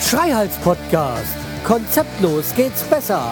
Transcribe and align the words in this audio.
Schreihals 0.00 0.56
Podcast. 0.56 1.36
Konzeptlos 1.64 2.52
geht's 2.56 2.82
besser. 2.82 3.22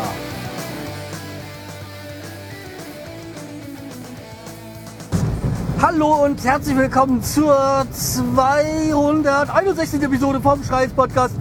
Hallo 5.83 6.25
und 6.25 6.45
herzlich 6.45 6.77
willkommen 6.77 7.21
zur 7.25 7.85
261. 7.91 10.03
Episode 10.03 10.41
vom 10.41 10.63
Schreihals 10.63 10.93
Podcast. 10.93 11.35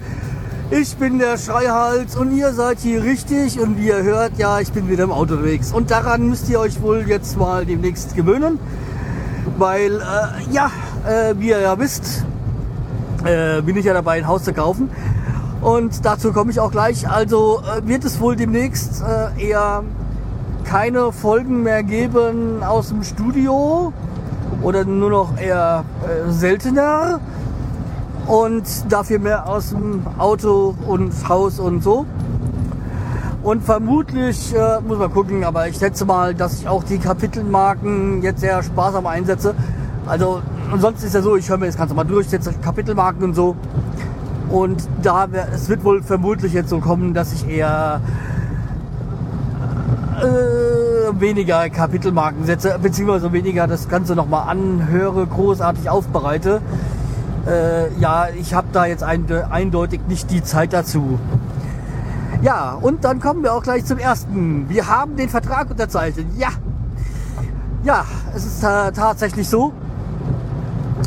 Ich 0.71 0.97
bin 0.97 1.17
der 1.17 1.39
Schreihals 1.39 2.15
und 2.15 2.31
ihr 2.31 2.53
seid 2.53 2.77
hier 2.77 3.01
richtig 3.01 3.59
und 3.59 3.79
wie 3.79 3.87
ihr 3.87 4.03
hört, 4.03 4.37
ja, 4.37 4.59
ich 4.59 4.71
bin 4.71 4.87
wieder 4.87 5.05
im 5.05 5.11
Auto 5.11 5.33
unterwegs. 5.33 5.71
Und 5.71 5.89
daran 5.89 6.29
müsst 6.29 6.47
ihr 6.47 6.59
euch 6.59 6.79
wohl 6.79 7.05
jetzt 7.07 7.39
mal 7.39 7.65
demnächst 7.65 8.15
gewöhnen, 8.15 8.59
weil, 9.57 9.95
äh, 9.95 10.53
ja, 10.53 10.69
äh, 11.07 11.33
wie 11.39 11.49
ihr 11.49 11.59
ja 11.59 11.79
wisst, 11.79 12.23
äh, 13.25 13.63
bin 13.63 13.77
ich 13.77 13.85
ja 13.85 13.95
dabei, 13.95 14.19
ein 14.19 14.27
Haus 14.27 14.43
zu 14.43 14.53
kaufen. 14.53 14.91
Und 15.61 16.05
dazu 16.05 16.31
komme 16.33 16.51
ich 16.51 16.59
auch 16.59 16.69
gleich. 16.69 17.09
Also 17.09 17.63
äh, 17.63 17.87
wird 17.87 18.05
es 18.05 18.19
wohl 18.19 18.35
demnächst 18.35 19.01
äh, 19.01 19.49
eher 19.49 19.83
keine 20.65 21.11
Folgen 21.11 21.63
mehr 21.63 21.81
geben 21.81 22.61
aus 22.61 22.89
dem 22.89 23.03
Studio 23.03 23.91
oder 24.61 24.85
nur 24.85 25.09
noch 25.09 25.35
eher 25.35 25.83
äh, 26.03 26.31
seltener 26.31 27.21
und 28.29 28.63
dafür 28.89 29.17
mehr 29.17 29.49
aus 29.49 29.71
dem 29.71 30.05
Auto 30.19 30.75
und 30.85 31.11
Haus 31.27 31.59
und 31.59 31.83
so. 31.83 32.05
Und 33.41 33.63
vermutlich, 33.63 34.53
äh, 34.53 34.79
muss 34.87 34.99
man 34.99 35.11
gucken, 35.11 35.43
aber 35.43 35.67
ich 35.67 35.77
schätze 35.77 36.05
mal, 36.05 36.35
dass 36.35 36.59
ich 36.59 36.67
auch 36.67 36.83
die 36.83 36.99
Kapitelmarken 36.99 38.21
jetzt 38.21 38.41
sehr 38.41 38.61
sparsam 38.61 39.07
einsetze. 39.07 39.55
Also, 40.05 40.41
und 40.71 40.79
sonst 40.79 41.03
ist 41.03 41.15
ja 41.15 41.21
so, 41.21 41.37
ich 41.37 41.49
höre 41.49 41.57
mir 41.57 41.65
das 41.65 41.77
Ganze 41.77 41.95
mal 41.95 42.03
durch, 42.03 42.29
setze 42.29 42.53
Kapitelmarken 42.53 43.23
und 43.23 43.33
so. 43.33 43.55
Und 44.49 44.87
da 45.01 45.27
es 45.51 45.67
wird 45.67 45.83
wohl 45.83 46.03
vermutlich 46.03 46.53
jetzt 46.53 46.69
so 46.69 46.79
kommen, 46.79 47.15
dass 47.15 47.33
ich 47.33 47.49
eher 47.49 48.01
äh, 50.21 51.19
weniger 51.19 51.67
Kapitelmarken 51.69 52.45
setze, 52.45 52.77
beziehungsweise 52.79 53.31
weniger 53.33 53.65
das 53.65 53.89
Ganze 53.89 54.15
nochmal 54.15 54.49
anhöre, 54.49 55.25
großartig 55.25 55.89
aufbereite. 55.89 56.61
Äh, 57.49 57.93
ja, 57.99 58.27
ich 58.39 58.53
habe 58.53 58.67
da 58.71 58.85
jetzt 58.85 59.03
ein, 59.03 59.25
eindeutig 59.49 60.01
nicht 60.07 60.29
die 60.29 60.43
Zeit 60.43 60.73
dazu. 60.73 61.19
Ja, 62.41 62.73
und 62.73 63.03
dann 63.03 63.19
kommen 63.19 63.43
wir 63.43 63.53
auch 63.53 63.63
gleich 63.63 63.85
zum 63.85 63.97
ersten. 63.97 64.69
Wir 64.69 64.87
haben 64.87 65.15
den 65.15 65.29
Vertrag 65.29 65.69
unterzeichnet. 65.69 66.27
Ja, 66.37 66.49
ja, 67.83 68.05
es 68.35 68.45
ist 68.45 68.63
äh, 68.63 68.91
tatsächlich 68.91 69.49
so. 69.49 69.73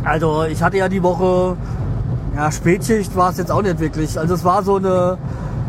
Also 0.04 0.44
ich 0.44 0.62
hatte 0.62 0.78
ja 0.78 0.88
die 0.88 1.02
Woche 1.02 1.56
ja, 2.34 2.50
Spätschicht 2.50 3.14
war 3.14 3.30
es 3.30 3.38
jetzt 3.38 3.50
auch 3.50 3.62
nicht 3.62 3.78
wirklich. 3.78 4.18
Also 4.18 4.34
es 4.34 4.44
war 4.44 4.62
so 4.62 4.76
eine 4.76 5.18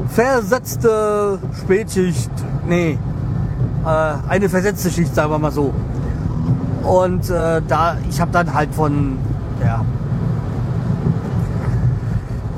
versetzte 0.08 1.40
Spätschicht. 1.60 2.32
Nee, 2.68 2.98
äh, 3.86 4.30
eine 4.30 4.50
versetzte 4.50 4.90
Schicht, 4.90 5.14
sagen 5.14 5.32
wir 5.32 5.40
mal 5.40 5.52
so. 5.52 5.74
Und 6.84 7.30
äh, 7.30 7.62
da, 7.68 7.98
ich 8.10 8.20
habe 8.22 8.32
dann 8.32 8.54
halt 8.54 8.74
von 8.74 9.18
ja, 9.62 9.84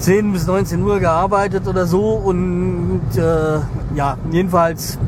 10 0.05 0.33
bis 0.33 0.45
19 0.45 0.83
Uhr 0.83 0.99
gearbeitet 0.99 1.67
oder 1.67 1.87
so. 1.87 2.11
Und 2.11 3.01
äh, 3.17 3.59
ja, 3.95 4.17
jedenfalls 4.29 4.99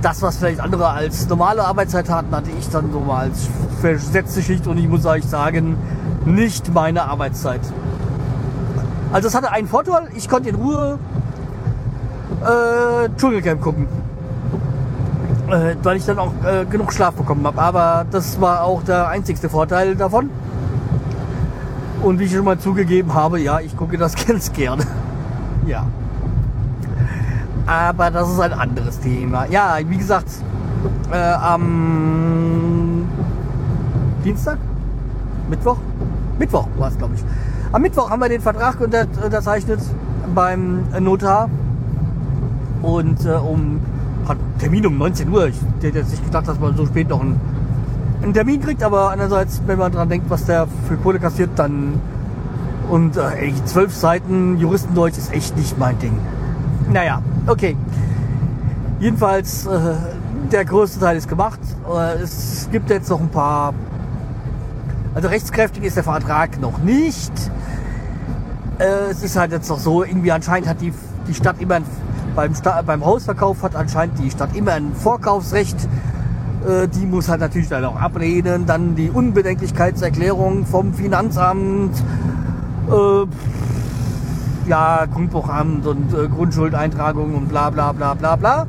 das, 0.00 0.22
was 0.22 0.38
vielleicht 0.38 0.60
andere 0.60 0.88
als 0.88 1.28
normale 1.28 1.62
Arbeitszeit 1.62 2.08
hatten, 2.08 2.34
hatte 2.34 2.48
ich 2.58 2.70
dann 2.70 2.90
so 2.90 3.00
mal 3.00 3.24
als 3.24 3.46
versetzte 3.82 4.40
Schicht. 4.40 4.66
Und 4.66 4.78
ich 4.78 4.88
muss 4.88 5.04
euch 5.04 5.24
sagen, 5.24 5.76
nicht 6.24 6.72
meine 6.72 7.02
Arbeitszeit. 7.02 7.60
Also 9.12 9.28
es 9.28 9.34
hatte 9.34 9.52
einen 9.52 9.68
Vorteil, 9.68 10.08
ich 10.16 10.26
konnte 10.26 10.48
in 10.48 10.54
Ruhe 10.54 10.98
äh, 12.42 13.10
Dschungelcamp 13.18 13.60
gucken. 13.60 13.88
Äh, 15.50 15.76
weil 15.82 15.98
ich 15.98 16.06
dann 16.06 16.18
auch 16.18 16.32
äh, 16.46 16.64
genug 16.64 16.94
Schlaf 16.94 17.12
bekommen 17.12 17.46
habe. 17.46 17.60
Aber 17.60 18.06
das 18.10 18.40
war 18.40 18.64
auch 18.64 18.82
der 18.84 19.08
einzigste 19.08 19.50
Vorteil 19.50 19.96
davon. 19.96 20.30
Und 22.08 22.18
wie 22.18 22.24
ich 22.24 22.32
schon 22.32 22.46
mal 22.46 22.58
zugegeben 22.58 23.12
habe, 23.12 23.38
ja, 23.38 23.60
ich 23.60 23.76
gucke 23.76 23.98
das 23.98 24.14
ganz 24.26 24.50
gerne. 24.50 24.82
ja. 25.66 25.84
Aber 27.66 28.10
das 28.10 28.30
ist 28.30 28.40
ein 28.40 28.54
anderes 28.54 28.98
Thema. 28.98 29.44
Ja, 29.50 29.76
wie 29.86 29.98
gesagt, 29.98 30.28
äh, 31.12 31.18
am 31.18 33.06
Dienstag? 34.24 34.56
Mittwoch? 35.50 35.76
Mittwoch 36.38 36.66
war 36.78 36.88
es, 36.88 36.96
glaube 36.96 37.14
ich. 37.14 37.22
Am 37.72 37.82
Mittwoch 37.82 38.08
haben 38.08 38.20
wir 38.20 38.30
den 38.30 38.40
Vertrag 38.40 38.80
unterzeichnet 38.80 39.80
beim 40.34 40.84
Notar. 41.00 41.50
Und 42.80 43.22
äh, 43.26 43.32
um 43.32 43.80
Termin 44.58 44.86
um 44.86 44.96
19 44.96 45.28
Uhr. 45.28 45.48
Ich 45.48 45.60
hätte 45.82 45.98
jetzt 45.98 46.10
nicht 46.10 46.24
gedacht, 46.24 46.48
dass 46.48 46.58
man 46.58 46.74
so 46.74 46.86
spät 46.86 47.10
noch 47.10 47.20
einen, 47.20 47.38
einen 48.28 48.34
Termin 48.34 48.60
kriegt, 48.60 48.82
aber 48.82 49.10
andererseits, 49.10 49.62
wenn 49.66 49.78
man 49.78 49.90
dran 49.90 50.10
denkt, 50.10 50.28
was 50.28 50.44
der 50.44 50.66
für 50.86 50.96
Kohle 50.98 51.18
kassiert, 51.18 51.50
dann 51.56 51.98
und 52.90 53.16
äh, 53.16 53.52
zwölf 53.64 53.94
Seiten 53.94 54.58
Juristendeutsch 54.58 55.16
ist 55.16 55.32
echt 55.32 55.56
nicht 55.56 55.78
mein 55.78 55.98
Ding. 55.98 56.18
Naja, 56.92 57.22
okay. 57.46 57.76
Jedenfalls, 59.00 59.66
äh, 59.66 59.94
der 60.52 60.64
größte 60.64 61.00
Teil 61.00 61.16
ist 61.16 61.28
gemacht. 61.28 61.60
Äh, 61.90 62.22
es 62.22 62.68
gibt 62.70 62.90
jetzt 62.90 63.08
noch 63.08 63.20
ein 63.20 63.28
paar. 63.30 63.72
Also 65.14 65.28
rechtskräftig 65.28 65.84
ist 65.84 65.96
der 65.96 66.04
Vertrag 66.04 66.60
noch 66.60 66.78
nicht. 66.78 67.32
Äh, 68.78 69.10
es 69.10 69.22
ist 69.22 69.36
halt 69.36 69.52
jetzt 69.52 69.68
noch 69.70 69.78
so, 69.78 70.04
irgendwie 70.04 70.32
anscheinend 70.32 70.68
hat 70.68 70.80
die, 70.82 70.92
die 71.26 71.34
Stadt 71.34 71.60
immer 71.60 71.76
ein, 71.76 71.84
beim, 72.36 72.54
Sta 72.54 72.82
beim 72.82 73.04
Hausverkauf 73.04 73.62
hat 73.62 73.74
anscheinend 73.74 74.18
die 74.18 74.30
Stadt 74.30 74.54
immer 74.54 74.72
ein 74.72 74.94
Vorkaufsrecht. 74.94 75.76
Äh, 76.66 76.88
die 76.88 77.06
muss 77.06 77.28
halt 77.28 77.40
natürlich 77.40 77.68
dann 77.68 77.84
auch 77.84 78.00
ablehnen. 78.00 78.66
Dann 78.66 78.94
die 78.96 79.10
Unbedenklichkeitserklärung 79.10 80.66
vom 80.66 80.94
Finanzamt. 80.94 81.96
Äh, 82.90 83.26
ja, 84.68 85.06
Grundbuchamt 85.06 85.86
und 85.86 86.12
äh, 86.12 86.28
Grundschuldeintragung 86.28 87.34
und 87.34 87.48
bla 87.48 87.70
bla 87.70 87.92
bla 87.92 88.14
bla 88.14 88.36
bla. 88.36 88.66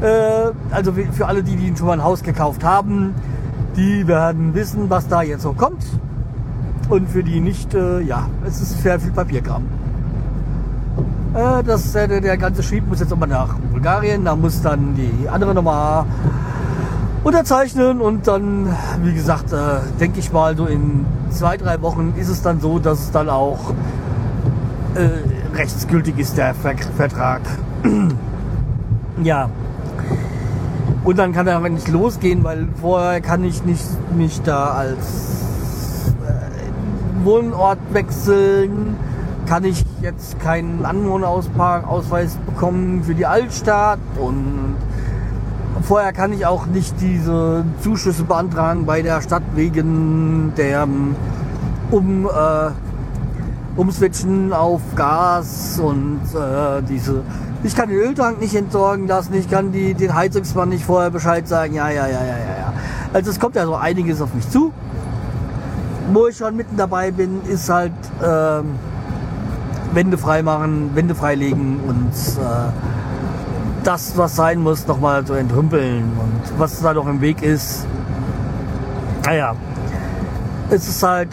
Äh, 0.00 0.52
also 0.70 0.92
für 0.92 1.26
alle, 1.26 1.42
die, 1.42 1.56
die 1.56 1.76
schon 1.76 1.88
mal 1.88 1.94
ein 1.94 2.04
Haus 2.04 2.22
gekauft 2.22 2.62
haben, 2.62 3.14
die 3.76 4.06
werden 4.06 4.54
wissen, 4.54 4.88
was 4.88 5.08
da 5.08 5.22
jetzt 5.22 5.42
so 5.42 5.52
kommt. 5.52 5.84
Und 6.88 7.08
für 7.08 7.24
die 7.24 7.40
nicht, 7.40 7.74
äh, 7.74 8.00
ja, 8.00 8.28
es 8.46 8.60
ist 8.60 8.82
sehr 8.82 9.00
viel 9.00 9.10
Papierkram. 9.10 9.64
Äh, 11.34 11.64
das, 11.64 11.92
der 11.92 12.36
ganze 12.36 12.62
Schrieb 12.62 12.86
muss 12.88 13.00
jetzt 13.00 13.10
nochmal 13.10 13.28
nach 13.28 13.54
Bulgarien, 13.72 14.24
da 14.24 14.36
muss 14.36 14.62
dann 14.62 14.94
die 14.94 15.28
andere 15.28 15.54
nochmal 15.54 16.06
unterzeichnen 17.26 18.00
und 18.00 18.28
dann, 18.28 18.72
wie 19.02 19.12
gesagt, 19.12 19.52
äh, 19.52 19.80
denke 19.98 20.20
ich 20.20 20.32
mal, 20.32 20.56
so 20.56 20.66
in 20.66 21.04
zwei, 21.30 21.56
drei 21.56 21.82
Wochen 21.82 22.14
ist 22.16 22.28
es 22.28 22.40
dann 22.40 22.60
so, 22.60 22.78
dass 22.78 23.00
es 23.00 23.10
dann 23.10 23.28
auch 23.28 23.74
äh, 24.94 25.56
rechtsgültig 25.56 26.16
ist, 26.18 26.36
der 26.36 26.54
Ver 26.54 26.76
Vertrag. 26.96 27.40
ja. 29.24 29.50
Und 31.02 31.18
dann 31.18 31.32
kann 31.32 31.48
er 31.48 31.56
aber 31.56 31.68
nicht 31.68 31.88
losgehen, 31.88 32.44
weil 32.44 32.68
vorher 32.80 33.20
kann 33.20 33.42
ich 33.42 33.64
nicht, 33.64 33.84
nicht 34.16 34.46
da 34.46 34.66
als 34.68 36.14
Wohnort 37.24 37.80
wechseln, 37.90 38.94
kann 39.48 39.64
ich 39.64 39.84
jetzt 40.00 40.38
keinen 40.38 40.84
Anwohnerausweis 40.84 42.36
bekommen 42.46 43.02
für 43.02 43.16
die 43.16 43.26
Altstadt 43.26 43.98
und 44.16 44.76
vorher 45.82 46.12
kann 46.12 46.32
ich 46.32 46.46
auch 46.46 46.66
nicht 46.66 47.00
diese 47.00 47.64
Zuschüsse 47.82 48.24
beantragen 48.24 48.86
bei 48.86 49.02
der 49.02 49.20
Stadt 49.22 49.42
wegen 49.54 50.52
der 50.56 50.86
um 51.90 52.26
äh, 52.26 52.70
Umswitchen 53.76 54.52
auf 54.52 54.80
Gas 54.94 55.80
und 55.82 56.20
äh, 56.34 56.82
diese 56.88 57.22
ich 57.62 57.74
kann 57.74 57.88
den 57.88 57.98
Öltank 57.98 58.40
nicht 58.40 58.54
entsorgen 58.54 59.08
lassen, 59.08 59.34
ich 59.34 59.50
kann 59.50 59.72
die, 59.72 59.94
den 59.94 60.14
Heizungsmann 60.14 60.68
nicht 60.68 60.84
vorher 60.84 61.10
Bescheid 61.10 61.48
sagen, 61.48 61.74
ja, 61.74 61.88
ja, 61.88 62.06
ja, 62.06 62.20
ja, 62.20 62.20
ja, 62.20 62.56
ja. 62.58 62.72
Also 63.12 63.30
es 63.30 63.40
kommt 63.40 63.56
ja 63.56 63.64
so 63.64 63.74
einiges 63.74 64.20
auf 64.20 64.32
mich 64.34 64.48
zu 64.48 64.72
wo 66.12 66.28
ich 66.28 66.36
schon 66.36 66.56
mitten 66.56 66.76
dabei 66.76 67.10
bin, 67.10 67.40
ist 67.48 67.68
halt 67.68 67.92
ähm, 68.24 68.76
Wände 69.92 70.18
frei 70.18 70.42
machen, 70.42 70.90
Wände 70.94 71.14
freilegen 71.14 71.80
und 71.86 72.12
äh, 72.12 72.95
das, 73.86 74.16
was 74.16 74.34
sein 74.34 74.60
muss, 74.62 74.86
nochmal 74.86 75.24
zu 75.24 75.34
entrümpeln 75.34 76.10
und 76.18 76.58
was 76.58 76.80
da 76.80 76.92
noch 76.92 77.06
im 77.06 77.20
Weg 77.20 77.42
ist. 77.42 77.86
Naja, 79.24 79.54
es 80.70 80.88
ist 80.88 81.02
halt 81.02 81.28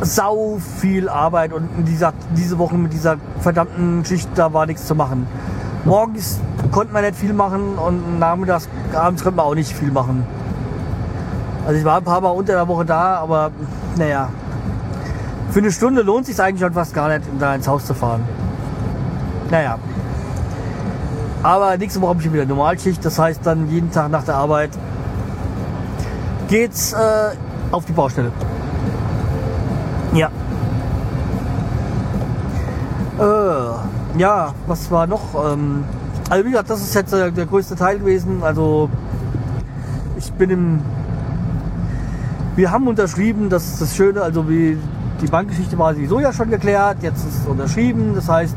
sau 0.00 0.58
viel 0.78 1.08
Arbeit 1.08 1.52
und 1.52 1.68
dieser, 1.86 2.12
diese 2.36 2.58
Woche 2.58 2.76
mit 2.76 2.92
dieser 2.92 3.16
verdammten 3.40 4.04
Schicht, 4.04 4.28
da 4.36 4.52
war 4.52 4.66
nichts 4.66 4.86
zu 4.86 4.94
machen. 4.94 5.26
Morgens 5.84 6.38
konnten 6.70 6.94
wir 6.94 7.00
nicht 7.00 7.16
viel 7.16 7.32
machen 7.32 7.74
und 7.74 8.18
nachmittags, 8.20 8.68
abends 8.94 9.24
konnten 9.24 9.38
wir 9.38 9.44
auch 9.44 9.54
nicht 9.54 9.72
viel 9.72 9.90
machen. 9.90 10.24
Also 11.66 11.78
ich 11.78 11.84
war 11.84 11.98
ein 11.98 12.04
paar 12.04 12.20
Mal 12.20 12.30
unter 12.30 12.52
der 12.52 12.68
Woche 12.68 12.84
da, 12.84 13.16
aber 13.16 13.50
naja. 13.96 14.28
Für 15.50 15.58
eine 15.58 15.72
Stunde 15.72 16.02
lohnt 16.02 16.26
sich 16.26 16.40
eigentlich 16.40 16.60
schon 16.60 16.72
fast 16.72 16.94
gar 16.94 17.08
nicht, 17.08 17.22
da 17.40 17.54
ins 17.56 17.66
Haus 17.66 17.84
zu 17.84 17.94
fahren. 17.94 18.22
Naja. 19.50 19.78
Aber 21.42 21.76
nächste 21.78 22.00
Woche 22.00 22.10
habe 22.10 22.22
ich 22.22 22.32
wieder 22.32 22.44
Normalschicht, 22.44 23.04
das 23.04 23.18
heißt 23.18 23.40
dann 23.44 23.70
jeden 23.70 23.90
Tag 23.90 24.10
nach 24.10 24.24
der 24.24 24.34
Arbeit 24.34 24.70
geht's 26.48 26.92
äh, 26.92 27.30
auf 27.70 27.84
die 27.84 27.92
Baustelle. 27.92 28.32
Ja. 30.12 30.28
Äh, 33.18 34.18
ja, 34.18 34.52
was 34.66 34.90
war 34.90 35.06
noch? 35.06 35.34
Ähm, 35.52 35.84
also 36.28 36.44
wie 36.44 36.50
gesagt, 36.50 36.70
das 36.70 36.82
ist 36.82 36.94
jetzt 36.94 37.12
äh, 37.12 37.30
der 37.30 37.46
größte 37.46 37.76
Teil 37.76 38.00
gewesen. 38.00 38.42
Also 38.42 38.90
ich 40.18 40.32
bin 40.32 40.50
im. 40.50 40.80
Wir 42.56 42.72
haben 42.72 42.88
unterschrieben, 42.88 43.48
das 43.48 43.66
ist 43.66 43.80
das 43.80 43.96
Schöne, 43.96 44.20
also 44.20 44.48
wie 44.48 44.76
die 45.22 45.26
Bankgeschichte 45.26 45.78
war 45.78 45.94
sowieso 45.94 46.18
ja 46.18 46.32
schon 46.32 46.50
geklärt, 46.50 46.98
jetzt 47.02 47.24
ist 47.26 47.42
es 47.42 47.46
unterschrieben, 47.46 48.12
das 48.14 48.28
heißt, 48.28 48.54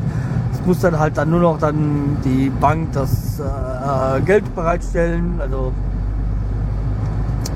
muss 0.66 0.80
dann 0.80 0.98
halt 0.98 1.16
dann 1.16 1.30
nur 1.30 1.40
noch 1.40 1.58
dann 1.58 2.16
die 2.24 2.50
Bank 2.50 2.92
das 2.92 3.40
äh, 3.40 4.20
Geld 4.22 4.54
bereitstellen, 4.54 5.40
also 5.40 5.72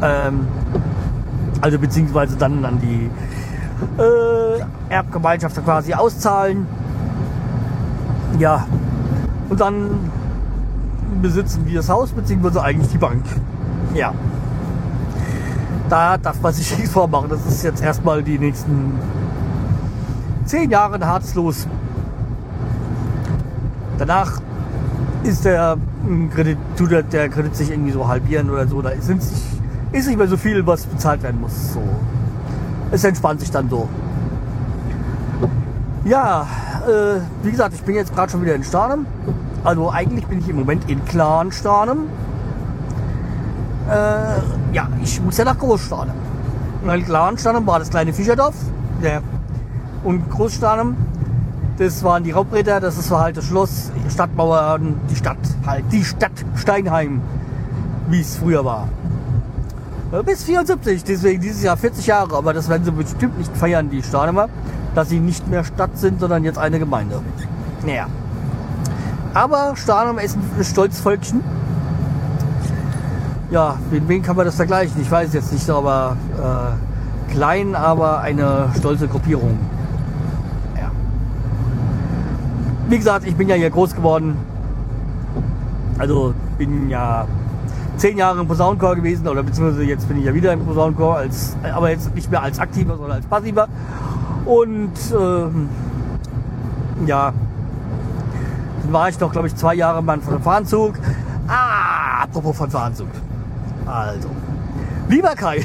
ähm, 0.02 0.46
also 1.60 1.78
beziehungsweise 1.78 2.37
dann 2.37 2.64
an 2.64 2.78
die 2.81 3.10
äh, 4.00 4.93
Erbgemeinschaft 4.93 5.64
quasi 5.64 5.94
auszahlen. 5.94 6.66
Ja, 8.38 8.66
und 9.49 9.60
dann 9.60 10.10
besitzen 11.22 11.66
wir 11.66 11.76
das 11.76 11.88
Haus, 11.88 12.10
beziehungsweise 12.10 12.62
eigentlich 12.62 12.90
die 12.90 12.99
Bank. 12.99 13.25
Ja. 13.94 14.12
Da 15.88 16.19
darf 16.19 16.40
man 16.43 16.52
sich 16.52 16.76
nichts 16.76 16.93
vormachen. 16.93 17.31
Das 17.31 17.46
ist 17.46 17.62
jetzt 17.64 17.82
erstmal 17.82 18.22
die 18.22 18.38
nächsten 18.38 18.93
zehn 20.44 20.70
Jahre 20.70 20.96
ein 20.96 21.06
hartes 21.06 21.34
Los. 21.34 21.66
Danach 23.99 24.41
ist 25.25 25.45
der 25.45 25.77
Kredit, 26.35 26.59
tut 26.77 26.91
der 26.91 27.29
Kredit 27.29 27.55
sich 27.55 27.71
irgendwie 27.71 27.91
so 27.91 28.06
halbieren 28.06 28.49
oder 28.50 28.67
so. 28.67 28.81
Da 28.81 28.91
sind 29.00 29.23
sich, 29.23 29.43
ist 29.93 30.06
nicht 30.06 30.17
mehr 30.17 30.29
so 30.29 30.37
viel, 30.37 30.67
was 30.67 30.87
bezahlt 30.87 31.23
werden 31.23 31.41
muss. 31.41 31.75
So. 31.75 31.83
Es 32.91 33.05
entspannt 33.05 33.41
sich 33.41 33.50
dann 33.50 33.69
so. 33.69 33.89
Ja, 36.05 36.47
äh, 36.87 37.21
wie 37.43 37.50
gesagt, 37.50 37.75
ich 37.75 37.83
bin 37.83 37.97
jetzt 37.97 38.15
gerade 38.15 38.31
schon 38.31 38.43
wieder 38.43 38.55
in 38.55 38.65
Starnem. 38.65 39.06
Also 39.65 39.91
eigentlich 39.91 40.27
bin 40.27 40.39
ich 40.39 40.49
im 40.49 40.56
Moment 40.56 40.89
in 40.89 41.05
Clan 41.05 41.53
Starnem. 41.53 42.05
Äh, 43.91 44.75
ja, 44.75 44.89
ich 45.03 45.21
muss 45.21 45.37
ja 45.37 45.44
nach 45.44 45.59
Großstarnem. 45.59 46.15
Weil 46.85 47.03
Clan 47.03 47.37
Starnem 47.37 47.67
war 47.67 47.79
das 47.79 47.91
kleine 47.91 48.12
Fischerdorf. 48.12 48.55
Ja. 49.03 49.21
Und 50.05 50.31
Großstarnem, 50.31 50.97
das 51.79 52.03
waren 52.03 52.25
die 52.25 52.33
Raubräder, 52.33 52.81
das 52.81 53.11
war 53.11 53.21
halt 53.21 53.37
das 53.37 53.45
Schloss, 53.45 53.91
Stadtmauer, 54.11 54.79
die 55.11 55.17
Stadt, 55.17 55.39
halt 55.67 55.85
die 55.93 56.05
Stadt 56.05 56.33
Steinheim, 56.57 57.23
wie 58.09 58.21
es 58.21 58.37
früher 58.37 58.65
war. 58.65 58.89
Äh, 60.13 60.23
bis 60.23 60.45
74, 60.45 61.05
deswegen 61.05 61.41
dieses 61.41 61.63
Jahr 61.63 61.77
40 61.77 62.07
Jahre, 62.07 62.37
aber 62.37 62.53
das 62.53 62.69
werden 62.69 62.85
sie 62.85 62.91
bestimmt 62.91 63.39
nicht 63.39 63.57
feiern, 63.57 63.89
die 63.91 64.03
Starnemer 64.03 64.49
dass 64.99 65.11
sie 65.11 65.21
nicht 65.21 65.47
mehr 65.47 65.63
Stadt 65.63 65.97
sind, 65.97 66.19
sondern 66.19 66.43
jetzt 66.43 66.59
eine 66.59 66.81
Gemeinde. 66.81 67.21
Naja. 67.87 68.09
Aber 69.33 69.77
Starnum 69.77 70.19
ist 70.19 70.37
ein 70.37 70.65
stolzes 70.65 71.01
Völkchen. 71.01 71.43
Ja, 73.51 73.77
mit 73.93 74.09
wem 74.09 74.23
kann 74.23 74.35
man 74.35 74.45
das 74.45 74.57
vergleichen? 74.57 75.01
Ich 75.01 75.09
weiß 75.09 75.33
jetzt 75.35 75.53
nicht, 75.53 75.71
aber 75.71 76.17
äh, 76.37 77.33
klein, 77.33 77.77
aber 77.77 78.21
eine 78.21 78.71
stolze 78.77 79.07
Gruppierung. 79.07 79.57
Ja. 80.77 80.91
Wie 82.88 82.96
gesagt, 82.96 83.26
ich 83.26 83.37
bin 83.37 83.49
ja 83.49 83.55
hier 83.55 83.69
groß 83.69 83.94
geworden. 83.94 84.35
Also 85.99 86.32
bin 86.56 86.88
ja 86.88 87.26
zehn 87.99 88.17
Jahre 88.17 88.40
im 88.40 88.49
Posaunenchor 88.49 88.96
gewesen, 88.96 89.29
oder 89.29 89.43
beziehungsweise 89.43 89.85
jetzt 89.85 90.08
bin 90.08 90.19
ich 90.19 90.25
ja 90.25 90.32
wieder 90.32 90.55
im 90.55 90.64
Posaunenchor, 90.64 91.17
als, 91.17 91.55
aber 91.75 91.90
jetzt 91.90 92.14
nicht 92.14 92.31
mehr 92.31 92.43
als 92.43 92.58
aktiver, 92.58 92.96
sondern 92.96 93.17
als 93.17 93.26
passiver. 93.26 93.69
Und 94.46 94.93
ähm, 95.12 95.69
ja, 97.05 97.35
dann 98.82 98.93
war 98.93 99.08
ich 99.11 99.20
noch, 99.20 99.32
glaube 99.32 99.49
ich, 99.49 99.56
zwei 99.56 99.75
Jahre 99.75 100.02
beim 100.02 100.23
Fahrzug. 100.23 100.94
Ah, 101.46 102.23
apropos 102.23 102.56
von 102.56 102.70
Fahrzug. 102.70 103.08
Also, 103.84 104.31
lieber 105.11 105.34
Kai, 105.34 105.62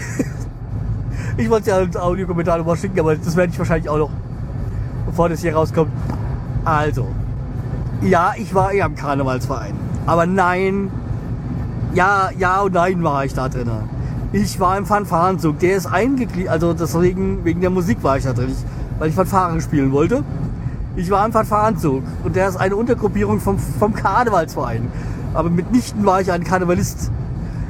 ich 1.37 1.49
wollte 1.49 1.69
ja 1.69 1.77
als 1.77 1.95
Audiokommentar 1.95 2.57
nochmal 2.57 2.75
schicken, 2.75 2.99
aber 2.99 3.15
das 3.15 3.35
werde 3.37 3.53
ich 3.53 3.59
wahrscheinlich 3.59 3.87
auch 3.87 3.97
noch, 3.97 4.09
bevor 5.05 5.29
das 5.29 5.39
hier 5.39 5.55
rauskommt. 5.55 5.91
Also, 6.65 7.07
ja, 8.01 8.33
ich 8.37 8.53
war 8.53 8.71
eher 8.71 8.85
im 8.85 8.95
Karnevalsverein. 8.95 9.73
Aber 10.05 10.25
nein, 10.25 10.89
ja, 11.93 12.29
ja 12.37 12.61
und 12.61 12.73
nein 12.73 13.03
war 13.03 13.25
ich 13.25 13.33
da 13.33 13.49
drin. 13.49 13.69
Ich 14.31 14.59
war 14.59 14.77
im 14.77 14.85
Fanfarenzug. 14.85 15.59
Der 15.59 15.75
ist 15.77 15.85
eingegliedert, 15.85 16.51
also 16.51 16.73
deswegen, 16.73 17.45
wegen 17.45 17.61
der 17.61 17.69
Musik 17.69 17.99
war 18.01 18.17
ich 18.17 18.23
da 18.23 18.33
drin, 18.33 18.55
weil 18.97 19.09
ich 19.09 19.15
Fanfaren 19.15 19.61
spielen 19.61 19.91
wollte. 19.91 20.23
Ich 20.95 21.09
war 21.09 21.25
im 21.25 21.31
Fanfarenzug 21.31 22.03
und 22.23 22.35
der 22.35 22.49
ist 22.49 22.55
eine 22.55 22.75
Untergruppierung 22.75 23.39
vom, 23.39 23.57
vom 23.57 23.93
Karnevalsverein. 23.93 24.87
Aber 25.33 25.49
mitnichten 25.49 26.05
war 26.05 26.21
ich 26.21 26.31
ein 26.31 26.43
Karnevalist. 26.43 27.11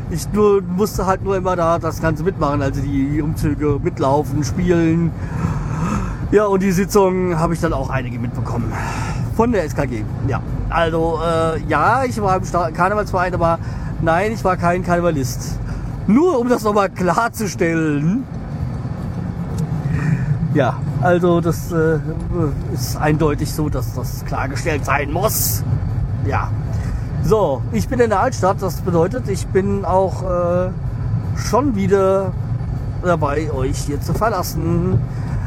Ich 0.09 0.31
nur, 0.31 0.61
musste 0.61 1.05
halt 1.05 1.23
nur 1.23 1.35
immer 1.35 1.55
da 1.55 1.79
das 1.79 2.01
Ganze 2.01 2.23
mitmachen, 2.23 2.61
also 2.61 2.81
die 2.81 3.21
Umzüge 3.21 3.79
mitlaufen, 3.81 4.43
spielen. 4.43 5.11
Ja, 6.33 6.47
und 6.47 6.63
die 6.63 6.71
Sitzungen 6.71 7.39
habe 7.39 7.53
ich 7.53 7.59
dann 7.59 7.73
auch 7.73 7.91
einige 7.91 8.17
mitbekommen. 8.17 8.73
Von 9.35 9.51
der 9.51 9.65
SKG. 9.65 10.03
Ja. 10.27 10.41
Also, 10.67 11.19
äh, 11.23 11.59
ja, 11.67 12.05
ich 12.05 12.19
war 12.19 12.37
im 12.37 12.73
Karnevalsverein, 12.73 13.35
aber 13.35 13.59
nein, 14.01 14.31
ich 14.31 14.43
war 14.43 14.57
kein 14.57 14.83
Karnevalist. 14.83 15.59
Nur 16.07 16.39
um 16.39 16.49
das 16.49 16.63
nochmal 16.63 16.89
klarzustellen. 16.89 18.23
Ja, 20.55 20.77
also 21.01 21.39
das 21.39 21.71
äh, 21.71 21.99
ist 22.73 22.97
eindeutig 22.97 23.53
so, 23.53 23.69
dass 23.69 23.93
das 23.93 24.25
klargestellt 24.25 24.85
sein 24.85 25.11
muss. 25.11 25.63
Ja. 26.25 26.49
So, 27.23 27.61
ich 27.73 27.87
bin 27.87 27.99
in 27.99 28.09
der 28.09 28.21
Altstadt. 28.21 28.59
Das 28.59 28.81
bedeutet, 28.81 29.29
ich 29.29 29.45
bin 29.45 29.85
auch 29.85 30.23
äh, 30.23 30.69
schon 31.37 31.75
wieder 31.75 32.31
dabei, 33.03 33.51
euch 33.51 33.77
hier 33.77 34.01
zu 34.01 34.15
verlassen. 34.15 34.99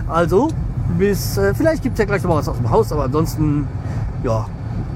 Also, 0.07 0.50
bis, 0.99 1.37
äh, 1.37 1.55
vielleicht 1.55 1.83
gibt 1.83 1.95
es 1.95 1.99
ja 1.99 2.05
gleich 2.05 2.23
noch 2.23 2.37
was 2.37 2.49
aus 2.49 2.57
dem 2.57 2.71
Haus, 2.71 2.93
aber 2.93 3.05
ansonsten, 3.05 3.66
ja, 4.23 4.47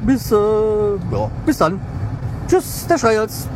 bis, 0.06 0.30
äh, 0.32 0.36
ja, 0.36 1.30
bis 1.44 1.58
dann. 1.58 1.80
Tschüss, 2.48 2.86
der 2.86 2.98
Schreihals. 2.98 3.48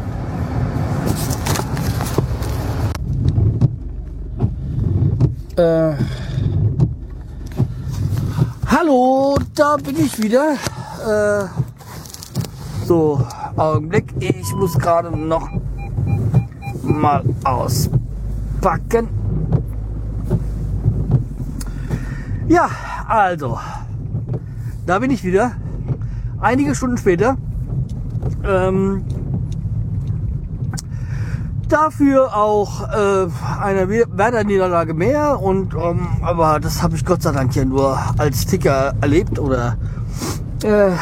Äh, 5.57 5.93
hallo, 8.67 9.39
da 9.55 9.77
bin 9.77 9.97
ich 9.97 10.21
wieder. 10.21 10.55
Äh, 11.07 11.47
so, 12.87 13.25
Augenblick. 13.57 14.13
Ich 14.19 14.53
muss 14.55 14.77
gerade 14.79 15.17
noch 15.17 15.49
mal 16.83 17.23
auspacken. 17.45 19.09
Ja, 22.47 22.69
also, 23.09 23.59
da 24.87 24.99
bin 24.99 25.11
ich 25.11 25.25
wieder. 25.25 25.53
Einige 26.41 26.75
Stunden 26.75 26.99
später. 26.99 27.37
Ähm, 28.45 29.05
dafür 31.69 32.37
auch 32.37 32.83
äh, 32.91 33.27
eine 33.61 33.89
Werder-Niederlage 33.89 34.93
mehr. 34.95 35.41
Und 35.41 35.75
ähm, 35.75 36.07
aber 36.23 36.61
das 36.61 36.83
habe 36.83 36.97
ich 36.97 37.05
Gott 37.05 37.23
sei 37.23 37.33
Dank 37.33 37.57
ja 37.57 37.65
nur 37.65 37.99
als 38.19 38.47
Ticker 38.47 38.95
erlebt 39.01 39.39
oder 39.39 39.77
äh, 40.63 40.93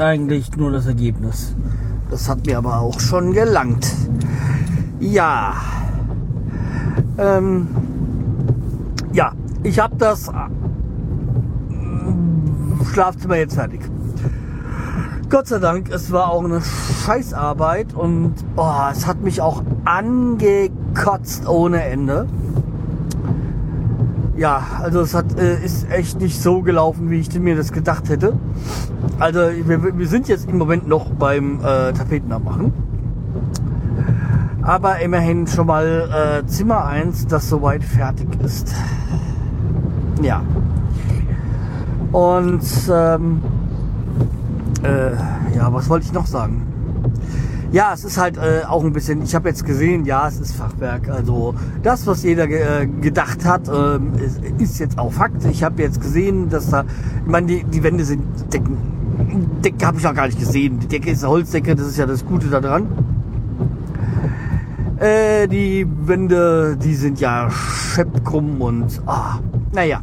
eigentlich 0.00 0.56
nur 0.56 0.70
das 0.70 0.86
Ergebnis. 0.86 1.56
Das 2.10 2.28
hat 2.28 2.46
mir 2.46 2.58
aber 2.58 2.78
auch 2.78 3.00
schon 3.00 3.32
gelangt. 3.32 3.86
Ja. 5.00 5.54
Ähm, 7.18 7.68
ja, 7.68 7.89
ich 9.62 9.78
habe 9.78 9.96
das 9.96 10.28
äh, 10.28 10.32
Schlafzimmer 12.92 13.36
jetzt 13.36 13.54
fertig. 13.54 13.80
Gott 15.28 15.46
sei 15.46 15.58
Dank, 15.60 15.90
es 15.90 16.10
war 16.10 16.30
auch 16.30 16.44
eine 16.44 16.60
Scheißarbeit 16.60 17.94
und 17.94 18.34
oh, 18.56 18.72
es 18.90 19.06
hat 19.06 19.22
mich 19.22 19.40
auch 19.40 19.62
angekotzt 19.84 21.48
ohne 21.48 21.84
Ende. 21.84 22.26
ja, 24.36 24.62
also 24.82 25.02
es 25.02 25.14
hat, 25.14 25.38
äh, 25.38 25.62
ist 25.64 25.88
echt 25.90 26.20
nicht 26.20 26.42
so 26.42 26.62
gelaufen, 26.62 27.10
wie 27.10 27.20
ich 27.20 27.38
mir 27.38 27.54
das 27.54 27.70
gedacht 27.72 28.08
hätte. 28.08 28.32
Also 29.20 29.38
wir, 29.38 29.98
wir 29.98 30.08
sind 30.08 30.26
jetzt 30.28 30.48
im 30.48 30.58
Moment 30.58 30.88
noch 30.88 31.10
beim 31.10 31.60
äh, 31.60 31.92
Tapeten 31.92 32.32
abmachen. 32.32 32.72
Aber 34.62 34.98
immerhin 35.00 35.46
schon 35.46 35.66
mal 35.66 36.42
äh, 36.42 36.46
Zimmer 36.46 36.86
1, 36.86 37.26
das 37.28 37.48
soweit 37.48 37.84
fertig 37.84 38.28
ist. 38.42 38.74
Ja. 40.22 40.42
Und 42.12 42.62
ähm, 42.90 43.40
äh, 44.82 45.12
ja, 45.56 45.72
was 45.72 45.88
wollte 45.88 46.06
ich 46.06 46.12
noch 46.12 46.26
sagen? 46.26 46.66
Ja, 47.72 47.92
es 47.94 48.04
ist 48.04 48.18
halt 48.18 48.36
äh, 48.36 48.62
auch 48.66 48.82
ein 48.82 48.92
bisschen, 48.92 49.22
ich 49.22 49.32
habe 49.36 49.48
jetzt 49.48 49.64
gesehen, 49.64 50.04
ja, 50.04 50.26
es 50.26 50.40
ist 50.40 50.56
Fachwerk. 50.56 51.08
Also 51.08 51.54
das, 51.84 52.04
was 52.06 52.24
jeder 52.24 52.48
ge 52.48 52.60
äh, 52.60 52.86
gedacht 52.86 53.44
hat, 53.44 53.68
äh, 53.68 53.98
ist, 54.24 54.40
ist, 54.58 54.78
jetzt 54.80 54.98
auch 54.98 55.12
Fakt. 55.12 55.44
Ich 55.44 55.62
habe 55.62 55.80
jetzt 55.80 56.00
gesehen, 56.00 56.48
dass 56.48 56.70
da, 56.70 56.84
ich 57.24 57.30
meine, 57.30 57.46
die, 57.46 57.64
die 57.64 57.82
Wände 57.84 58.04
sind 58.04 58.24
Decken. 58.52 58.76
Decke 59.64 59.86
habe 59.86 59.98
ich 59.98 60.04
noch 60.04 60.14
gar 60.14 60.26
nicht 60.26 60.38
gesehen. 60.38 60.80
Die 60.80 60.88
Decke 60.88 61.10
ist 61.10 61.22
eine 61.22 61.32
Holzdecke, 61.32 61.76
das 61.76 61.86
ist 61.86 61.96
ja 61.96 62.06
das 62.06 62.24
Gute 62.26 62.48
daran. 62.48 62.88
Äh, 64.98 65.46
die 65.46 65.86
Wände, 66.06 66.76
die 66.76 66.94
sind 66.94 67.20
ja 67.20 67.48
scheppkrumm 67.50 68.60
und, 68.60 69.00
ah, 69.06 69.38
naja. 69.72 70.00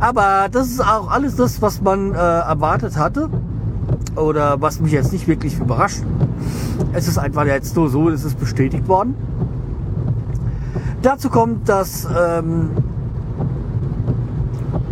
Aber 0.00 0.48
das 0.50 0.68
ist 0.68 0.80
auch 0.80 1.10
alles 1.10 1.36
das, 1.36 1.62
was 1.62 1.80
man 1.80 2.14
äh, 2.14 2.16
erwartet 2.16 2.96
hatte 2.96 3.30
oder 4.16 4.60
was 4.60 4.80
mich 4.80 4.92
jetzt 4.92 5.12
nicht 5.12 5.28
wirklich 5.28 5.58
überrascht. 5.58 6.02
Es 6.92 7.08
ist 7.08 7.18
einfach 7.18 7.46
jetzt 7.46 7.76
nur 7.76 7.88
so, 7.88 8.08
es 8.10 8.24
ist 8.24 8.38
bestätigt 8.38 8.88
worden. 8.88 9.14
Dazu 11.02 11.28
kommt, 11.28 11.68
dass 11.68 12.06
ähm, 12.06 12.70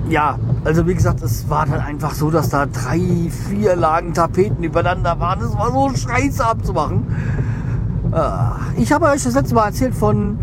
ja, 0.09 0.39
also 0.65 0.87
wie 0.87 0.95
gesagt, 0.95 1.23
es 1.23 1.49
war 1.49 1.67
dann 1.67 1.81
einfach 1.81 2.13
so, 2.13 2.31
dass 2.31 2.51
da 2.51 2.67
drei, 2.67 3.31
vier 3.49 3.77
Lagen 3.77 4.13
Tapeten 4.13 4.63
übereinander 4.63 5.19
waren. 5.19 5.41
Es 5.41 5.57
war 5.57 5.73
so 5.73 5.97
scheiße 5.97 6.45
abzumachen. 6.45 7.07
Äh, 8.13 8.81
ich 8.81 8.93
habe 8.93 9.07
euch 9.07 9.25
das 9.25 9.35
letzte 9.35 9.55
Mal 9.55 9.69
erzählt 9.69 9.95
von 9.95 10.39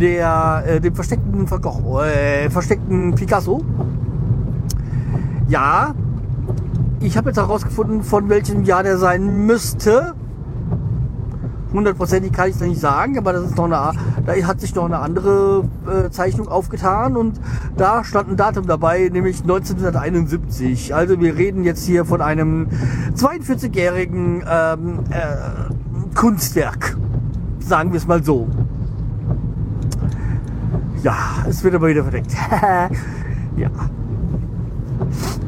der, 0.00 0.64
äh, 0.66 0.80
dem 0.80 0.94
versteckten, 0.94 1.46
äh, 1.46 2.50
versteckten 2.50 3.14
Picasso. 3.14 3.62
Ja, 5.48 5.94
ich 7.00 7.16
habe 7.16 7.30
jetzt 7.30 7.38
herausgefunden, 7.38 8.02
von 8.02 8.28
welchem 8.28 8.64
Jahr 8.64 8.82
der 8.82 8.98
sein 8.98 9.46
müsste. 9.46 10.14
Hundertprozentig 11.72 12.32
kann 12.32 12.48
ich 12.48 12.56
es 12.56 12.60
nicht 12.60 12.80
sagen, 12.80 13.16
aber 13.16 13.32
das 13.32 13.44
ist 13.44 13.56
noch 13.56 13.64
eine, 13.64 13.92
da 14.26 14.46
hat 14.46 14.60
sich 14.60 14.74
noch 14.74 14.86
eine 14.86 14.98
andere 14.98 15.64
äh, 15.86 16.10
Zeichnung 16.10 16.48
aufgetan 16.48 17.16
und 17.16 17.40
da 17.76 18.02
stand 18.02 18.28
ein 18.28 18.36
Datum 18.36 18.66
dabei, 18.66 19.08
nämlich 19.12 19.42
1971. 19.42 20.94
Also 20.94 21.20
wir 21.20 21.36
reden 21.36 21.62
jetzt 21.62 21.84
hier 21.86 22.04
von 22.04 22.20
einem 22.20 22.66
42-jährigen 23.14 24.44
ähm, 24.50 24.98
äh, 25.10 26.14
Kunstwerk, 26.16 26.96
sagen 27.60 27.92
wir 27.92 27.98
es 27.98 28.06
mal 28.06 28.24
so. 28.24 28.48
Ja, 31.02 31.44
es 31.48 31.64
wird 31.64 31.74
aber 31.74 31.88
wieder 31.88 32.02
verdeckt. 32.02 32.32
ja. 33.56 33.70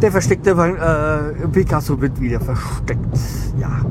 Der 0.00 0.10
versteckte 0.10 0.50
äh, 0.50 1.48
Picasso 1.48 2.00
wird 2.00 2.18
wieder 2.20 2.40
versteckt. 2.40 3.18
Ja. 3.58 3.82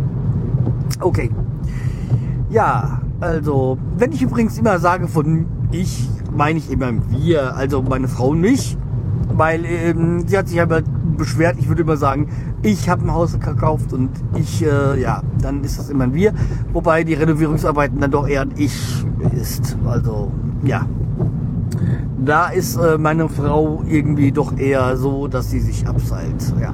Okay. 1.00 1.30
Ja, 2.50 3.01
also, 3.20 3.77
wenn 3.98 4.12
ich 4.12 4.24
übrigens 4.24 4.58
immer 4.58 4.80
sage 4.80 5.08
von 5.08 5.46
ich, 5.72 6.10
meine 6.36 6.58
ich 6.58 6.72
immer 6.72 6.91
wir, 7.10 7.56
also 7.56 7.82
meine 7.84 8.08
Frau 8.08 8.30
und 8.30 8.41
mich, 8.41 8.77
weil 9.34 9.63
ähm, 9.65 10.27
sie 10.27 10.38
hat 10.38 10.48
sich 10.48 10.60
aber 10.60 10.82
beschwert, 11.18 11.58
ich 11.60 11.68
würde 11.70 11.84
immer 11.84 11.98
sagen, 11.98 12.30
ich 12.63 12.89
habe 12.89 13.03
ein 13.03 13.13
Haus 13.13 13.39
gekauft 13.39 13.94
und 13.94 14.10
ich, 14.36 14.63
äh, 14.63 15.00
ja, 15.00 15.22
dann 15.41 15.63
ist 15.63 15.77
das 15.77 15.89
immer 15.89 16.06
ein 16.06 16.13
wir, 16.13 16.34
wobei 16.74 17.03
die 17.03 17.13
Renovierungsarbeiten 17.13 18.00
dann 18.00 18.12
doch 18.12 18.27
eher 18.27 18.41
ein 18.41 18.51
ich 18.56 19.06
ist, 19.39 19.77
also 19.86 20.32
ja, 20.63 20.86
da 22.24 22.50
ist 22.50 22.78
äh, 22.78 22.98
meine 22.98 23.28
Frau 23.28 23.84
irgendwie 23.88 24.32
doch 24.32 24.56
eher 24.58 24.96
so, 24.96 25.28
dass 25.28 25.50
sie 25.50 25.60
sich 25.60 25.88
abseilt. 25.88 26.54
Ja. 26.62 26.74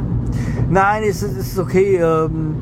Nein, 0.69 1.03
es 1.07 1.23
ist, 1.23 1.37
ist 1.37 1.57
okay. 1.57 1.97
Ähm, 1.97 2.55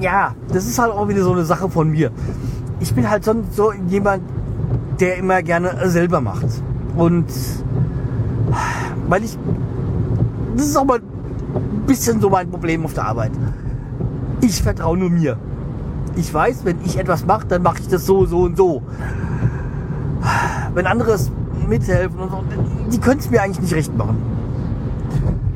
ja, 0.00 0.34
das 0.52 0.66
ist 0.66 0.78
halt 0.78 0.92
auch 0.92 1.08
wieder 1.08 1.22
so 1.22 1.32
eine 1.32 1.44
Sache 1.44 1.68
von 1.70 1.90
mir. 1.90 2.10
Ich 2.78 2.94
bin 2.94 3.08
halt 3.08 3.24
so, 3.24 3.34
so 3.50 3.72
jemand, 3.88 4.22
der 5.00 5.16
immer 5.16 5.42
gerne 5.42 5.88
selber 5.88 6.20
macht. 6.20 6.46
Und 6.96 7.26
weil 9.08 9.24
ich, 9.24 9.38
das 10.56 10.66
ist 10.66 10.76
auch 10.76 10.84
mal 10.84 10.98
ein 10.98 11.86
bisschen 11.86 12.20
so 12.20 12.28
mein 12.28 12.50
Problem 12.50 12.84
auf 12.84 12.92
der 12.92 13.06
Arbeit. 13.06 13.32
Ich 14.42 14.62
vertraue 14.62 14.98
nur 14.98 15.10
mir. 15.10 15.38
Ich 16.16 16.32
weiß, 16.32 16.64
wenn 16.64 16.76
ich 16.84 16.98
etwas 16.98 17.24
mache, 17.24 17.46
dann 17.46 17.62
mache 17.62 17.80
ich 17.80 17.88
das 17.88 18.04
so, 18.04 18.26
so 18.26 18.40
und 18.40 18.56
so 18.56 18.82
wenn 20.74 20.86
andere 20.86 21.18
mithelfen 21.68 22.18
und 22.18 22.30
so, 22.30 22.44
die 22.92 22.98
können 22.98 23.20
es 23.20 23.30
mir 23.30 23.42
eigentlich 23.42 23.60
nicht 23.60 23.74
recht 23.74 23.96
machen. 23.96 24.16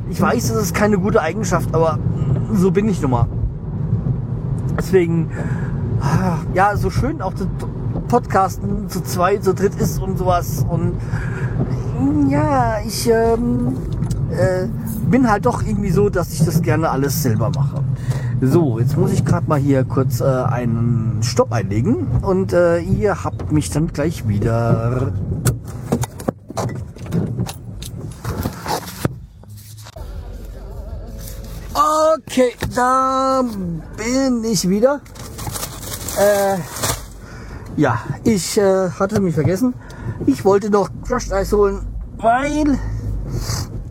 Ich 0.09 0.21
weiß, 0.21 0.53
das 0.53 0.63
ist 0.63 0.73
keine 0.73 0.97
gute 0.97 1.21
Eigenschaft, 1.21 1.73
aber 1.73 1.99
so 2.53 2.71
bin 2.71 2.87
ich 2.87 3.01
nun 3.01 3.11
mal. 3.11 3.27
Deswegen, 4.77 5.29
ja, 6.53 6.77
so 6.77 6.89
schön 6.89 7.21
auch 7.21 7.33
das 7.33 7.47
Podcasten 8.07 8.89
zu 8.89 9.01
zweit, 9.01 9.43
zu 9.43 9.53
dritt 9.53 9.75
ist 9.75 10.01
und 10.01 10.17
sowas. 10.17 10.65
Und 10.69 10.93
ja, 12.29 12.77
ich 12.85 13.09
ähm, 13.09 13.75
äh, 14.31 14.67
bin 15.09 15.29
halt 15.29 15.45
doch 15.45 15.63
irgendwie 15.63 15.91
so, 15.91 16.09
dass 16.09 16.33
ich 16.33 16.43
das 16.43 16.61
gerne 16.61 16.89
alles 16.89 17.23
selber 17.23 17.49
mache. 17.55 17.83
So, 18.41 18.79
jetzt 18.79 18.97
muss 18.97 19.13
ich 19.13 19.23
gerade 19.23 19.47
mal 19.47 19.59
hier 19.59 19.85
kurz 19.85 20.19
äh, 20.19 20.25
einen 20.25 21.19
Stopp 21.23 21.53
einlegen 21.53 22.07
und 22.21 22.51
äh, 22.51 22.79
ihr 22.79 23.23
habt 23.23 23.51
mich 23.51 23.69
dann 23.69 23.87
gleich 23.87 24.27
wieder. 24.27 25.13
Okay, 31.73 32.53
da 32.75 33.41
bin 33.95 34.43
ich 34.43 34.67
wieder. 34.67 34.99
Äh, 36.19 36.57
ja, 37.77 37.99
ich 38.25 38.57
äh, 38.57 38.89
hatte 38.89 39.21
mich 39.21 39.33
vergessen. 39.33 39.73
Ich 40.25 40.43
wollte 40.43 40.69
noch 40.69 40.89
Crushed 41.07 41.31
Eis 41.31 41.53
holen, 41.53 41.87
weil 42.17 42.77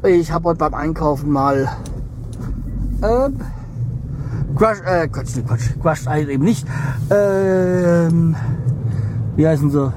ich 0.02 0.30
habe 0.30 0.50
heute 0.50 0.58
beim 0.58 0.74
Einkaufen 0.74 1.30
mal 1.30 1.68
äh, 3.02 3.30
Crush, 4.64 4.80
äh, 4.86 5.08
Quatsch, 5.08 5.46
Quatsch, 5.46 5.78
Crushed 5.82 6.08
Eis 6.08 6.26
eben 6.26 6.42
nicht. 6.42 6.66
Ähm, 7.10 8.34
wie 9.36 9.46
heißen 9.46 9.70
sie? 9.70 9.92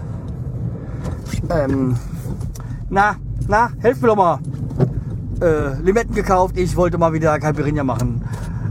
Ähm, 1.50 1.96
na, 2.90 3.16
na, 3.48 3.70
helft 3.80 4.02
mir 4.02 4.10
doch 4.10 4.18
mal. 4.18 4.40
Äh, 5.40 5.82
Limetten 5.82 6.14
gekauft. 6.14 6.58
Ich 6.58 6.76
wollte 6.76 6.98
mal 6.98 7.14
wieder 7.14 7.40
Calperinia 7.40 7.86
machen. 7.86 8.22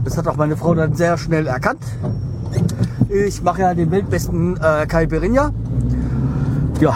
Das 0.03 0.15
hat 0.15 0.27
auch 0.27 0.35
meine 0.35 0.55
Frau 0.55 0.75
dann 0.75 0.93
sehr 0.93 1.17
schnell 1.17 1.47
erkannt. 1.47 1.83
Ich 3.09 3.41
mache 3.41 3.61
ja 3.61 3.73
den 3.73 3.89
weltbesten 3.89 4.55
äh, 4.57 4.85
Calperinia. 4.85 5.51
Ja, 6.79 6.93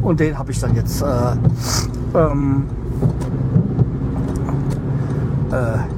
und 0.00 0.20
den 0.20 0.38
habe 0.38 0.52
ich 0.52 0.60
dann 0.60 0.76
jetzt 0.76 1.02
äh, 1.02 1.06
ähm, 2.14 2.66
äh, 2.66 2.87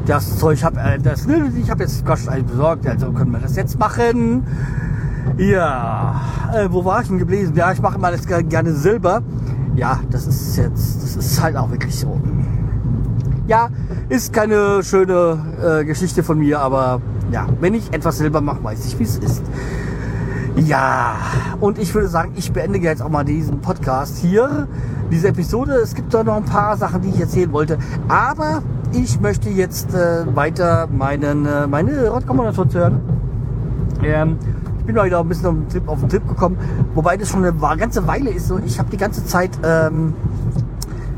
das 0.07 0.39
Zeug 0.39 0.63
habe 0.65 0.81
äh, 0.81 0.99
das 0.99 1.27
ich 1.27 1.71
habe 1.71 1.83
jetzt 1.83 2.05
Gosh 2.05 2.27
besorgt, 2.47 2.87
also 2.87 3.13
können 3.13 3.33
wir 3.33 3.41
das 3.41 3.57
jetzt 3.57 3.79
machen. 3.79 4.45
Ja, 5.37 6.21
äh, 6.55 6.69
wo 6.71 6.85
war 6.85 7.03
ich 7.03 7.09
denn 7.09 7.19
geblieben? 7.19 7.53
Ja, 7.55 7.73
ich 7.73 7.81
mache 7.81 7.99
mal 7.99 8.13
das 8.13 8.27
gerne 8.27 8.73
Silber. 8.73 9.23
Ja, 9.75 10.01
das 10.11 10.27
ist 10.27 10.57
jetzt, 10.57 11.03
das 11.03 11.17
ist 11.17 11.43
halt 11.43 11.57
auch 11.57 11.71
wirklich 11.71 11.99
so. 11.99 12.21
Ja, 13.47 13.69
ist 14.09 14.33
keine 14.33 14.83
schöne 14.83 15.39
äh, 15.81 15.85
Geschichte 15.85 16.23
von 16.23 16.39
mir, 16.39 16.61
aber 16.61 17.01
ja, 17.33 17.47
wenn 17.61 17.75
ich 17.75 17.93
etwas 17.93 18.19
Silber 18.19 18.41
mache, 18.41 18.63
weiß 18.63 18.87
ich, 18.87 18.99
wie 18.99 19.05
es 19.05 19.19
ist. 19.19 19.43
Ja, 20.57 21.17
und 21.61 21.79
ich 21.79 21.95
würde 21.95 22.09
sagen, 22.09 22.33
ich 22.37 22.53
beende 22.53 22.79
jetzt 22.79 23.03
auch 23.03 23.09
mal 23.09 23.25
diesen 23.25 23.61
Podcast 23.61 24.19
hier, 24.19 24.69
diese 25.11 25.29
Episode. 25.29 25.75
Es 25.75 25.95
gibt 25.95 26.13
da 26.13 26.23
noch 26.23 26.37
ein 26.37 26.45
paar 26.45 26.77
Sachen, 26.77 27.03
die 27.03 27.09
ich 27.09 27.21
erzählen 27.21 27.53
wollte, 27.53 27.79
aber 28.09 28.63
ich 28.93 29.21
möchte 29.21 29.49
jetzt 29.51 29.95
äh, 29.95 30.25
weiter 30.35 30.89
meinen, 30.91 31.47
äh, 31.47 31.67
meine 31.67 32.13
Radkombination 32.13 32.73
hören. 32.73 33.01
Ähm, 34.03 34.37
ich 34.79 34.85
bin 34.85 34.97
mal 34.97 35.07
wieder 35.07 35.21
ein 35.21 35.29
bisschen 35.29 35.47
auf 35.47 35.55
den, 35.55 35.69
Trip, 35.69 35.89
auf 35.89 36.01
den 36.01 36.09
Trip 36.09 36.29
gekommen, 36.29 36.59
wobei 36.95 37.17
das 37.17 37.29
schon 37.29 37.45
eine 37.45 37.77
ganze 37.77 38.07
Weile 38.07 38.31
ist. 38.31 38.51
Und 38.51 38.65
ich 38.67 38.79
habe 38.79 38.91
die 38.91 38.97
ganze 38.97 39.25
Zeit 39.25 39.51
ähm, 39.63 40.15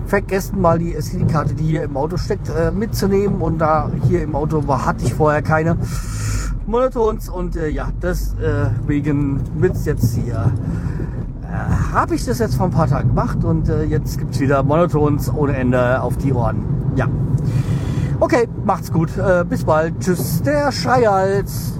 vergessen, 0.07 0.61
mal 0.61 0.79
die 0.79 0.95
SD-Karte, 0.95 1.55
die 1.55 1.64
hier 1.64 1.85
im 1.85 1.97
Auto 1.97 2.17
steckt, 2.17 2.50
äh, 2.50 2.71
mitzunehmen. 2.71 3.41
Und 3.41 3.59
da 3.59 3.91
hier 4.09 4.23
im 4.23 4.35
Auto 4.35 4.67
war, 4.67 4.85
hatte 4.85 5.05
ich 5.05 5.14
vorher 5.14 5.43
keine 5.43 5.76
Monotons. 6.67 7.29
Und 7.29 7.57
äh, 7.57 7.69
ja, 7.69 7.88
deswegen 8.02 9.41
äh, 9.41 9.62
wird 9.62 9.76
es 9.76 9.87
jetzt 9.87 10.14
hier 10.14 10.52
äh, 11.52 11.93
habe 11.93 12.14
ich 12.14 12.25
das 12.25 12.38
jetzt 12.38 12.57
vor 12.57 12.67
ein 12.67 12.73
paar 12.73 12.88
Tagen 12.88 13.11
gemacht 13.11 13.45
und 13.45 13.69
äh, 13.69 13.85
jetzt 13.85 14.19
gibt's 14.19 14.41
wieder 14.41 14.62
Monotons 14.62 15.31
ohne 15.33 15.55
Ende 15.55 16.00
auf 16.00 16.17
die 16.17 16.33
Ohren. 16.33 16.64
Ja. 16.97 17.09
Okay, 18.23 18.47
macht's 18.64 18.93
gut. 18.93 19.11
Äh, 19.19 19.45
bis 19.45 19.64
bald. 19.64 19.99
Tschüss, 19.99 20.41
der 20.43 20.71
Schreihals. 20.71 21.73